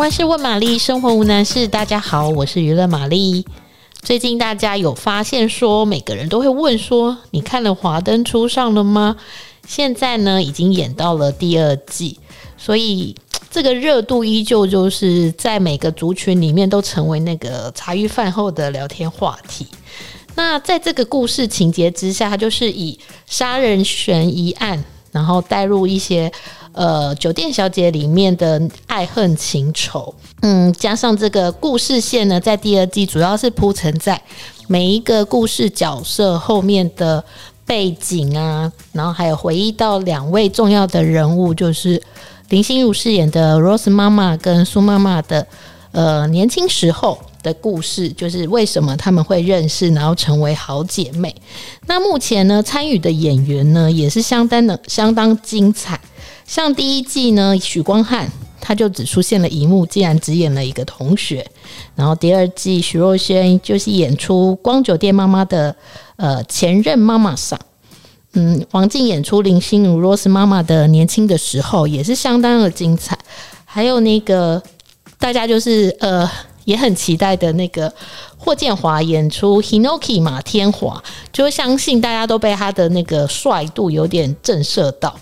[0.00, 1.68] 万事问玛丽，生活无难事。
[1.68, 3.44] 大家好，我是娱乐玛丽。
[4.00, 9.16] 最近大家有发现说，每个人都会问说，你看了《华灯初上》了吗？
[9.68, 12.18] 现在呢，已经演到了第二季，
[12.56, 13.14] 所以
[13.50, 19.66] 这个热度依旧，就是在每个族群里面都成为那个茶余饭后的聊天话题。
[20.34, 24.82] 那在这个故事情节之下，它就是以杀人悬疑案，
[25.12, 26.30] 然后带入一些。
[26.72, 34.22] 呃，酒店小姐里面的爱恨情仇，嗯，加上这个故事线呢，在第二季主要是铺陈在
[34.68, 37.22] 每一个故事角色后面的
[37.66, 42.00] 背景啊，然后还有回忆到两位重要的人物，就是
[42.50, 45.44] 林心如饰演的 Rose 妈妈跟苏妈妈的
[45.90, 51.34] 呃年轻时候的故事，就是为什么他们会认识，然后成为好姐妹。
[51.86, 56.00] 那目前呢，参与的演员呢，也是相当的相当精彩。
[56.46, 61.46] 像第一季呢，许光汉他就只出现了一幕，竟然只演了一个同学。
[61.94, 65.74] 然后第二季徐若瑄就是演出光酒店妈妈的
[66.16, 67.58] 呃前任妈妈上，
[68.32, 73.16] 嗯，王静演出林心如 Rose 妈妈的年轻的时候，也是相当的精彩。
[73.64, 74.60] 还有那个
[75.18, 76.28] 大家就是呃
[76.70, 77.92] 也很期待的那个
[78.38, 85.14] 霍建华演出 Hinoki 马天华，就相信大家都被他的那个帅度有点震慑到。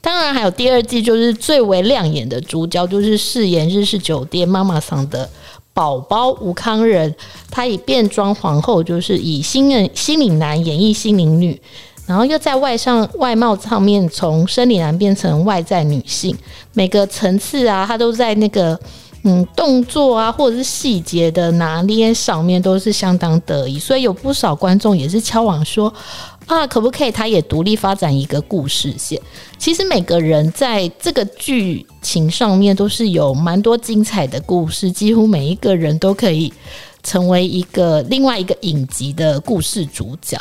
[0.00, 5.28] 当然，还有第二季，就是最为亮眼的主角，就是饰演日式酒店妈妈桑的
[5.72, 7.14] 宝宝吴康仁。
[7.50, 11.58] 她以变装皇后，就是以新人心领男演绎心灵女，
[12.06, 16.36] 然后又在外上外貌上面从生理男变成外在女性，
[16.74, 18.78] 每个层次啊，她都在那个
[19.24, 25.92] 嗯动作啊，或者是细节的拿捏上面都是相当得意，所以有不少观众也是敲网说。
[26.46, 27.10] 啊，可不可以？
[27.10, 29.18] 他也独立发展一个故事线。
[29.56, 36.52] 其实每个人在这个剧情上面都是有蛮多精彩的故事，几乎每一个人都可以
[37.02, 40.38] 成为一个另外一个影集的故事主角。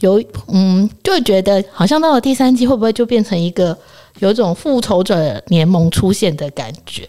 [0.00, 3.78] 有嗯，就觉得好像到了第三季，会不会就变成一个
[4.18, 7.08] 有种复仇者联盟出现的感觉？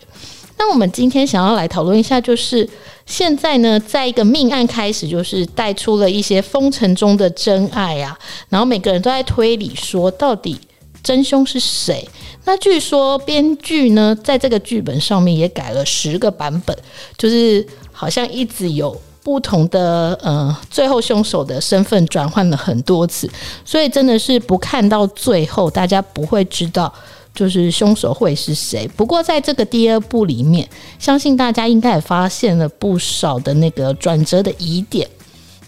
[0.58, 2.68] 那我们今天想要来讨论一下，就是
[3.06, 8.18] 现在呢，在一个命案开始，就是带出了一些封尘中的真爱啊，
[8.50, 10.60] 然后每个人都在推理说，到底
[11.04, 12.08] 真凶是谁？
[12.46, 16.76] 那据说编剧呢，在这个剧本上面也改了十个版本，
[17.18, 23.30] 就是好像一直有不同的呃，最后凶手的身份转换了很多次，
[23.66, 26.92] 所以真的是不看到最后，大家不会知道。
[27.36, 28.90] 就是凶手会是谁？
[28.96, 35.08] 不过在这个第二部里面，相信大家应该也发现了不少的那个转折的疑点。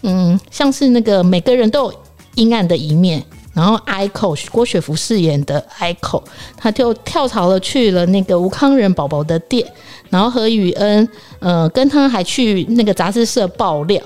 [0.02, 1.94] 嗯，像是那个每个人都有
[2.36, 6.22] 阴暗的一面，然后 Aiko 郭雪芙饰演的 Aiko，
[6.56, 9.66] 他就跳槽了去了那个吴康仁宝宝的店，
[10.08, 11.08] 然后何宇恩
[11.40, 14.00] 呃跟他还去那个杂志社爆料，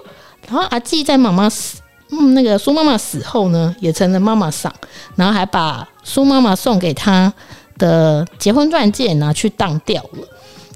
[0.48, 1.81] 然后阿纪在妈妈死
[2.12, 4.72] 嗯那个苏妈妈死后呢，也成了妈妈桑，
[5.16, 5.88] 然后还把。
[6.04, 7.32] 苏妈妈送给他
[7.78, 10.28] 的结婚钻戒拿去当掉了。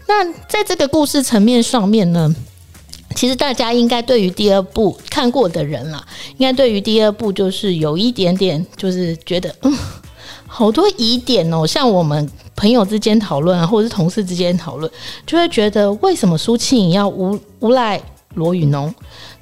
[0.06, 2.32] 那在这个故事层面上面呢，
[3.16, 6.06] 其实大家应该对于第二部看过的人啦，
[6.38, 9.76] 应该对于第二部就是有一点点，就是觉得嗯，
[10.46, 11.66] 好多疑点哦。
[11.66, 14.88] 像我们朋友之间讨论啊，或者是同事之间讨论，
[15.26, 18.00] 就会觉得为什么苏庆要诬诬赖
[18.34, 18.94] 罗宇农，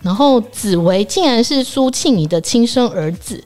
[0.05, 3.43] 然后紫薇竟然是苏庆仪的亲生儿子，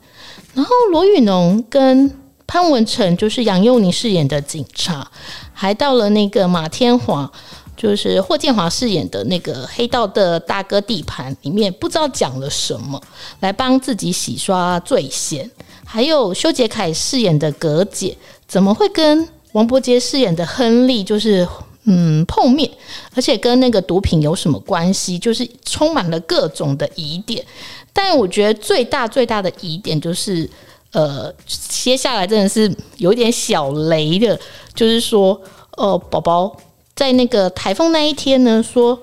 [0.55, 2.13] 然后罗宇农跟
[2.47, 5.09] 潘文成就是杨佑宁饰演的警察，
[5.53, 7.31] 还到了那个马天华，
[7.77, 13.01] 就是霍建华饰演的那个黑道的大哥地盘里面，不知道讲了什么，
[13.39, 15.49] 来帮自己洗刷罪嫌。
[15.85, 18.17] 还有修杰楷饰演的葛姐，
[18.49, 21.47] 怎么会跟王柏杰饰演的亨利就是
[21.89, 22.71] 嗯碰面？
[23.17, 25.19] 而且跟那个毒品有什么关系？
[25.19, 27.45] 就是充满了各种的疑点。
[27.93, 30.49] 但我觉得最大最大的疑点就是。
[30.91, 34.41] 呃，接下来真的是有点小雷的，
[34.75, 35.39] 就是说，
[35.77, 36.57] 呃，宝宝
[36.97, 38.99] 在那个台风那一天呢，说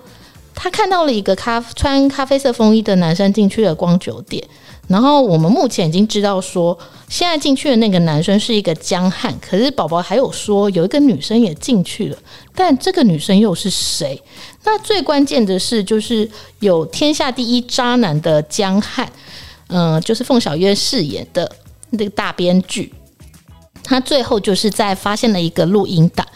[0.55, 4.43] 他看到了一个咖穿咖啡色风衣的男生进去了光酒店，
[4.87, 6.77] 然后我们目前已经知道说，
[7.09, 12.17] 现在进去的那个男生是一个江汉，可是宝宝还有说有一个女生也进去了，
[12.53, 14.21] 但这个女生又是谁？
[14.63, 16.29] 那最关键的是，就是
[16.59, 19.11] 有天下第一渣男的江汉，
[19.67, 21.51] 嗯、就是凤小岳饰演的。
[21.91, 22.91] 那个大编剧，
[23.81, 26.27] 他最后就是在发现了一个录音档，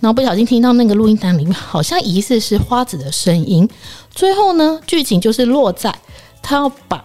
[0.00, 3.66] 然后不小心听到那个录音档里面好像疑似是花子的声音。
[4.10, 5.94] 最后呢，剧情就是落在
[6.42, 7.02] 他要把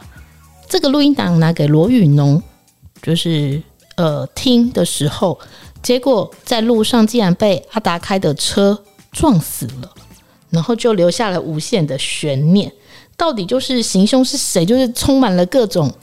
[0.72, 2.42] 这个录音档拿给罗宇农，
[3.04, 3.62] 就是
[3.98, 5.38] 呃听的时候，
[5.84, 8.82] 结果在路上竟然被阿达开的车
[9.12, 9.92] 撞死了。
[10.50, 12.72] 然后就留下了无限的悬念，
[13.18, 14.66] 到底就是行凶是谁？
[14.66, 15.94] 就是充满了各种，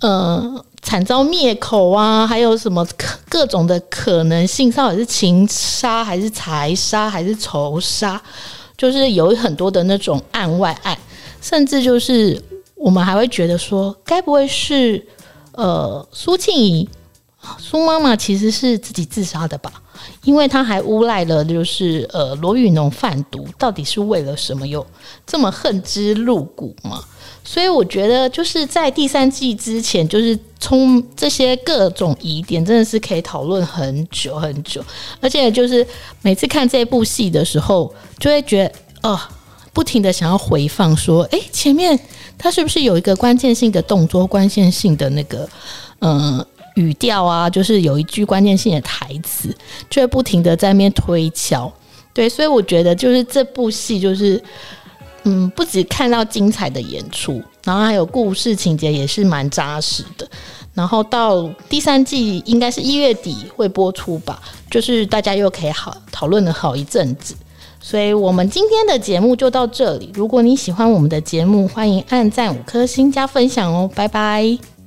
[0.00, 2.84] 呃，惨遭灭口啊，还有什么
[3.28, 8.20] 各种的可能性，到底是情杀还是财杀还是仇杀？
[8.76, 10.96] 就是有很多的那种案外案，
[11.40, 12.40] 甚至就是
[12.78, 15.06] 我们还会觉得说，该不会是
[15.52, 16.88] 呃苏庆怡
[17.58, 19.72] 苏妈妈其实是自己自杀的吧？
[20.22, 24.66] 因为他还诬赖了，就是呃罗雨农贩毒，到底是为了什么？
[24.66, 24.86] 有
[25.26, 27.02] 这么恨之入骨吗？
[27.44, 34.84] 所以我觉得就是在第三季之前，就是从这些各种疑点，真的是可以讨论很久很久。
[35.20, 35.86] 而且就是
[36.20, 39.18] 每次看这部戏的时候，就会觉得哦，
[39.72, 41.98] 不停的想要回放，说，诶，前面
[42.38, 45.48] 他是不是有一个关键性的动作，关键性的那个
[45.98, 46.44] 嗯。
[46.74, 49.52] 语调啊，就是有一句关键性的台词，
[49.90, 51.72] 就会不停的在那边推敲。
[52.14, 54.40] 对，所以我觉得就是这部戏，就是
[55.24, 60.30] 嗯，不止看到精彩的演出，然后还有故事情节也是蛮扎实的。
[60.72, 64.40] 然后到第三季应该是一月底会播出吧，
[64.70, 67.34] 就是大家又可以好讨论了好一阵子。
[67.80, 70.10] 所以我们今天的节目就到这里。
[70.14, 74.77] 如果你喜欢我们的节目，欢迎按赞五颗星加分享哦，拜拜。